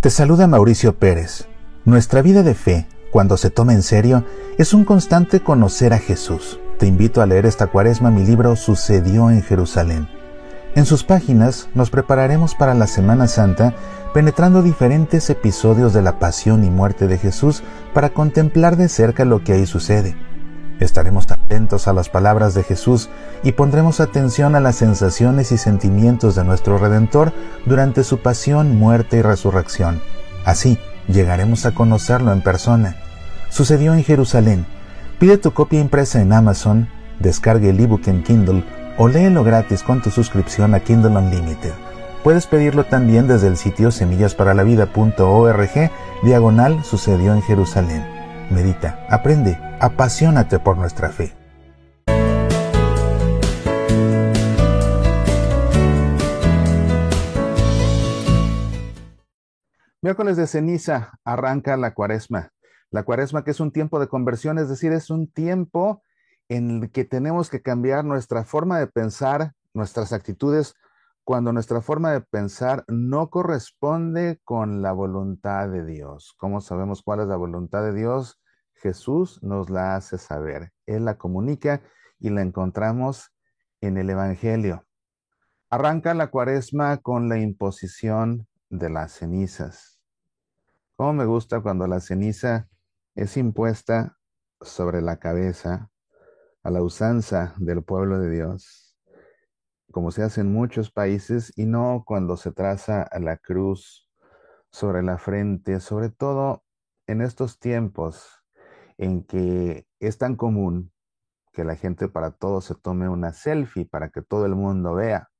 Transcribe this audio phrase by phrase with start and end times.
[0.00, 1.48] Te saluda Mauricio Pérez.
[1.84, 4.24] Nuestra vida de fe, cuando se toma en serio,
[4.56, 6.60] es un constante conocer a Jesús.
[6.78, 10.08] Te invito a leer esta cuaresma mi libro Sucedió en Jerusalén.
[10.76, 13.74] En sus páginas nos prepararemos para la Semana Santa
[14.14, 19.42] penetrando diferentes episodios de la pasión y muerte de Jesús para contemplar de cerca lo
[19.42, 20.14] que ahí sucede.
[20.80, 23.10] Estaremos atentos a las palabras de Jesús
[23.42, 27.32] y pondremos atención a las sensaciones y sentimientos de nuestro Redentor
[27.66, 30.00] durante su pasión, muerte y resurrección.
[30.44, 32.96] Así llegaremos a conocerlo en persona.
[33.50, 34.66] Sucedió en Jerusalén.
[35.18, 38.62] Pide tu copia impresa en Amazon, descargue el ebook en Kindle
[38.98, 41.72] o léelo gratis con tu suscripción a Kindle Unlimited.
[42.22, 45.90] Puedes pedirlo también desde el sitio semillasparalavida.org
[46.22, 48.17] diagonal sucedió en Jerusalén.
[48.50, 51.34] Medita, aprende, apasionate por nuestra fe.
[60.00, 62.52] Miércoles de ceniza arranca la cuaresma.
[62.90, 66.02] La cuaresma que es un tiempo de conversión, es decir, es un tiempo
[66.48, 70.74] en el que tenemos que cambiar nuestra forma de pensar, nuestras actitudes,
[71.28, 76.34] cuando nuestra forma de pensar no corresponde con la voluntad de Dios.
[76.38, 78.40] ¿Cómo sabemos cuál es la voluntad de Dios?
[78.72, 80.72] Jesús nos la hace saber.
[80.86, 81.82] Él la comunica
[82.18, 83.30] y la encontramos
[83.82, 84.86] en el Evangelio.
[85.68, 90.00] Arranca la cuaresma con la imposición de las cenizas.
[90.96, 92.70] ¿Cómo me gusta cuando la ceniza
[93.14, 94.16] es impuesta
[94.62, 95.90] sobre la cabeza
[96.62, 98.87] a la usanza del pueblo de Dios,
[99.98, 104.08] como se hace en muchos países, y no cuando se traza a la cruz
[104.70, 106.62] sobre la frente, sobre todo
[107.08, 108.44] en estos tiempos
[108.96, 110.92] en que es tan común
[111.52, 115.30] que la gente para todo se tome una selfie para que todo el mundo vea.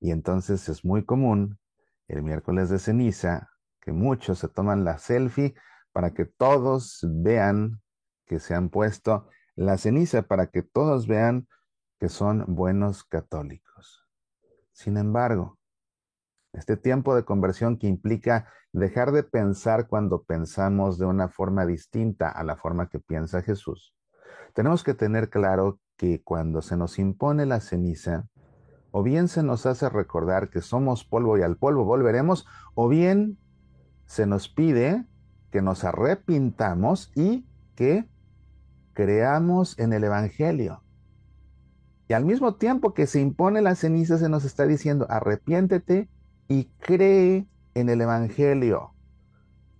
[0.00, 1.60] Y entonces es muy común
[2.08, 3.50] el miércoles de ceniza
[3.80, 5.54] que muchos se toman la selfie
[5.92, 7.80] para que todos vean
[8.26, 11.46] que se han puesto la ceniza, para que todos vean
[11.98, 14.08] que son buenos católicos.
[14.72, 15.58] Sin embargo,
[16.52, 22.28] este tiempo de conversión que implica dejar de pensar cuando pensamos de una forma distinta
[22.28, 23.94] a la forma que piensa Jesús,
[24.54, 28.28] tenemos que tener claro que cuando se nos impone la ceniza,
[28.90, 33.38] o bien se nos hace recordar que somos polvo y al polvo volveremos, o bien
[34.06, 35.06] se nos pide
[35.50, 38.08] que nos arrepintamos y que
[38.94, 40.82] creamos en el Evangelio.
[42.08, 46.08] Y al mismo tiempo que se impone la ceniza, se nos está diciendo, arrepiéntete
[46.48, 48.94] y cree en el Evangelio.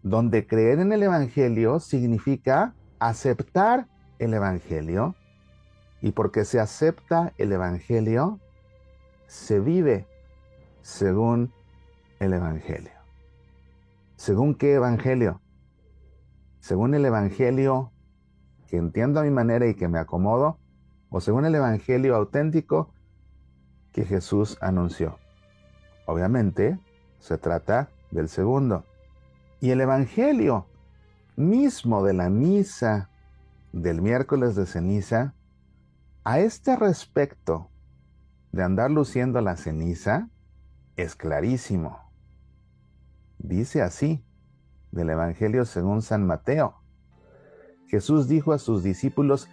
[0.02, 5.14] Donde creer en el Evangelio significa aceptar el Evangelio.
[6.02, 8.38] Y porque se acepta el Evangelio,
[9.26, 10.06] se vive
[10.82, 11.50] según
[12.20, 12.92] el Evangelio.
[14.16, 15.40] ¿Según qué Evangelio?
[16.60, 17.92] Según el Evangelio
[18.68, 20.58] que entiendo a mi manera y que me acomodo,
[21.10, 22.92] o según el Evangelio auténtico
[23.92, 25.18] que Jesús anunció.
[26.06, 26.78] Obviamente,
[27.18, 28.84] se trata del segundo.
[29.60, 30.66] Y el Evangelio
[31.36, 33.10] mismo de la misa
[33.72, 35.34] del miércoles de ceniza,
[36.24, 37.70] a este respecto
[38.52, 40.28] de andar luciendo la ceniza,
[40.96, 41.98] es clarísimo.
[43.38, 44.24] Dice así,
[44.90, 46.74] del Evangelio según San Mateo.
[47.86, 49.48] Jesús dijo a sus discípulos,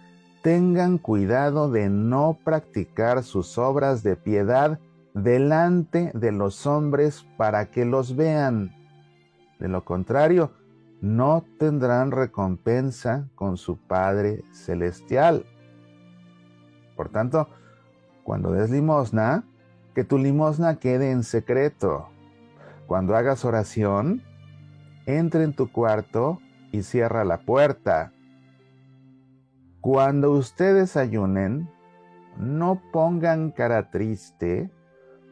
[0.46, 4.78] tengan cuidado de no practicar sus obras de piedad
[5.12, 8.72] delante de los hombres para que los vean.
[9.58, 10.52] De lo contrario,
[11.00, 15.44] no tendrán recompensa con su Padre Celestial.
[16.94, 17.48] Por tanto,
[18.22, 19.42] cuando des limosna,
[19.94, 22.06] Que tu limosna quede en secreto.
[22.86, 24.22] Cuando hagas oración,
[25.06, 26.38] entra en tu cuarto
[26.70, 28.12] y cierra la puerta.
[29.86, 31.70] Cuando ustedes ayunen,
[32.36, 34.68] no pongan cara triste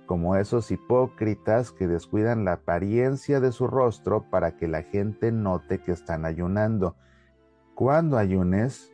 [0.06, 5.80] como esos hipócritas que descuidan la apariencia de su rostro para que la gente note
[5.80, 6.94] que están ayunando.
[7.74, 8.92] Cuando ayunes,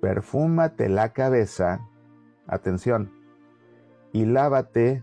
[0.00, 1.80] perfúmate la cabeza,
[2.46, 3.10] atención,
[4.12, 5.02] y lávate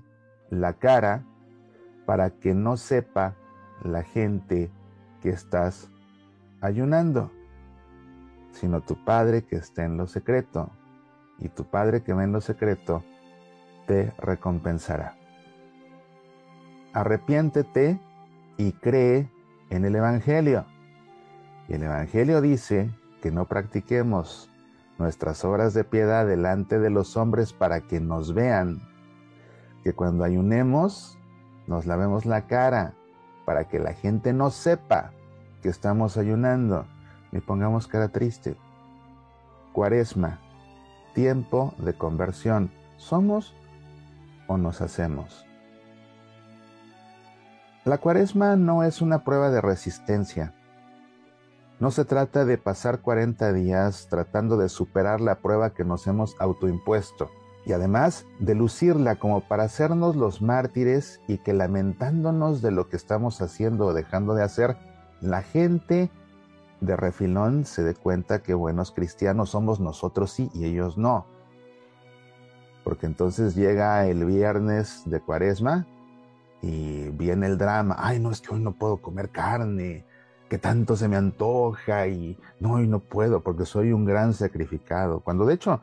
[0.49, 1.25] la cara
[2.05, 3.35] para que no sepa
[3.83, 4.71] la gente
[5.21, 5.91] que estás
[6.61, 7.33] ayunando,
[8.59, 10.69] sino tu Padre que está en lo secreto.
[11.39, 13.04] Y tu Padre que ve en lo secreto
[13.86, 15.15] te recompensará.
[16.94, 18.00] Arrepiéntete
[18.57, 19.30] y cree
[19.69, 20.65] en el Evangelio.
[21.68, 22.89] Y el Evangelio dice
[23.21, 24.50] que no practiquemos
[24.98, 28.81] nuestras obras de piedad delante de los hombres para que nos vean,
[29.83, 31.18] que cuando ayunemos
[31.68, 32.94] nos lavemos la cara
[33.45, 35.12] para que la gente no sepa
[35.62, 36.88] que estamos ayunando
[37.31, 38.56] ni pongamos cara triste.
[39.74, 40.39] Cuaresma,
[41.13, 42.71] tiempo de conversión.
[42.97, 43.53] ¿Somos
[44.47, 45.45] o nos hacemos?
[47.85, 50.53] La cuaresma no es una prueba de resistencia.
[51.79, 56.35] No se trata de pasar 40 días tratando de superar la prueba que nos hemos
[56.39, 57.29] autoimpuesto
[57.68, 62.95] y además de lucirla como para hacernos los mártires y que lamentándonos de lo que
[62.95, 64.77] estamos haciendo o dejando de hacer,
[65.21, 66.09] la gente
[66.79, 71.25] de refilón se dé cuenta que buenos cristianos somos nosotros sí y ellos no.
[72.83, 75.88] Porque entonces llega el viernes de cuaresma
[76.62, 80.06] y viene el drama, ay no es que hoy no puedo comer carne,
[80.50, 85.19] que tanto se me antoja y no, hoy no puedo porque soy un gran sacrificado.
[85.19, 85.81] Cuando de hecho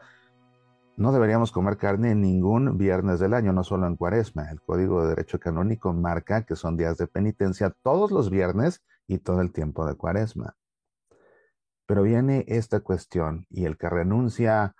[0.96, 4.50] no deberíamos comer carne ningún viernes del año, no solo en cuaresma.
[4.50, 9.18] El Código de Derecho Canónico marca que son días de penitencia todos los viernes y
[9.18, 10.54] todo el tiempo de cuaresma.
[11.86, 14.74] Pero viene esta cuestión y el que renuncia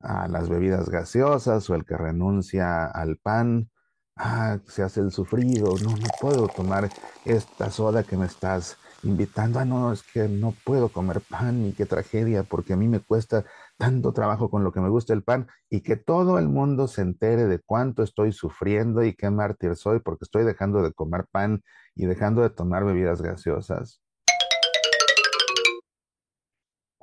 [0.00, 3.70] a las bebidas gaseosas o el que renuncia al pan,
[4.16, 6.88] ah, se hace el sufrido, no, no puedo tomar
[7.24, 11.72] esta soda que me estás invitando, ah, no, es que no puedo comer pan y
[11.72, 13.44] qué tragedia, porque a mí me cuesta
[13.76, 17.02] tanto trabajo con lo que me gusta el pan y que todo el mundo se
[17.02, 21.62] entere de cuánto estoy sufriendo y qué mártir soy porque estoy dejando de comer pan
[21.94, 24.00] y dejando de tomar bebidas gaseosas.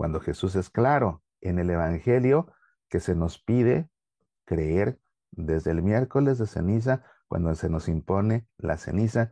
[0.05, 2.53] Cuando Jesús es claro en el Evangelio
[2.89, 3.89] que se nos pide
[4.45, 4.99] creer
[5.31, 9.31] desde el miércoles de ceniza, cuando se nos impone la ceniza,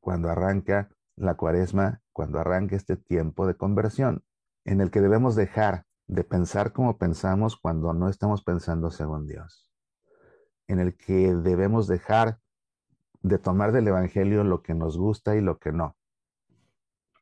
[0.00, 4.24] cuando arranca la cuaresma, cuando arranca este tiempo de conversión,
[4.64, 9.70] en el que debemos dejar de pensar como pensamos cuando no estamos pensando según Dios,
[10.68, 12.40] en el que debemos dejar
[13.20, 15.98] de tomar del Evangelio lo que nos gusta y lo que no.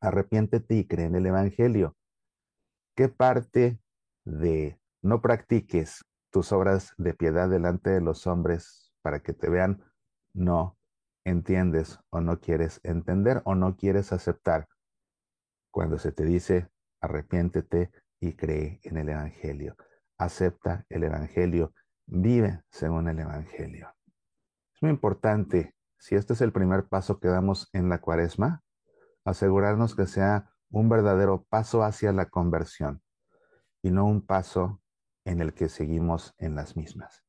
[0.00, 1.96] Arrepiéntete y cree en el Evangelio.
[2.96, 3.78] ¿Qué parte
[4.24, 9.84] de no practiques tus obras de piedad delante de los hombres para que te vean
[10.32, 10.78] no
[11.22, 14.66] entiendes o no quieres entender o no quieres aceptar
[15.70, 16.70] cuando se te dice
[17.02, 19.76] arrepiéntete y cree en el Evangelio.
[20.16, 21.74] Acepta el Evangelio,
[22.06, 23.94] vive según el Evangelio.
[24.74, 28.62] Es muy importante, si este es el primer paso que damos en la cuaresma,
[29.26, 33.02] asegurarnos que sea un verdadero paso hacia la conversión
[33.82, 34.80] y no un paso
[35.24, 37.24] en el que seguimos en las mismas.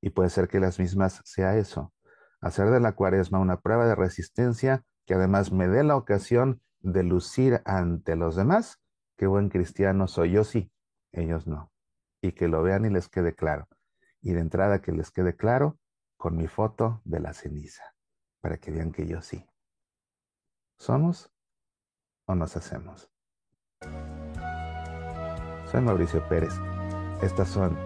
[0.00, 1.92] Y puede ser que las mismas sea eso,
[2.40, 7.02] hacer de la cuaresma una prueba de resistencia que además me dé la ocasión de
[7.02, 8.80] lucir ante los demás
[9.16, 10.32] qué buen cristiano soy.
[10.32, 10.70] Yo sí,
[11.12, 11.72] ellos no.
[12.20, 13.68] Y que lo vean y les quede claro.
[14.20, 15.78] Y de entrada que les quede claro
[16.16, 17.94] con mi foto de la ceniza,
[18.40, 19.46] para que vean que yo sí.
[20.78, 21.32] ¿Somos
[22.26, 23.08] o nos hacemos?
[25.70, 26.52] Soy Mauricio Pérez.
[27.22, 27.76] Estas son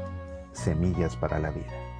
[0.52, 1.99] Semillas para la Vida.